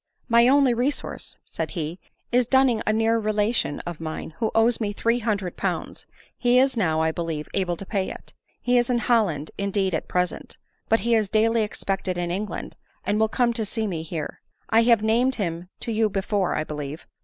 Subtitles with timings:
[0.27, 1.99] "My only resource," said he,"
[2.31, 6.57] is dunning a near rela tion of mine who owes me three hundred pounds; he
[6.57, 8.33] is now, 1 believe, able to pay it.
[8.59, 10.57] He is in Holland, indeed, at present;
[10.89, 12.75] but he is daily expected in England,
[13.05, 14.41] and will come to see me here.
[14.71, 17.05] I have named him to you before, I believe.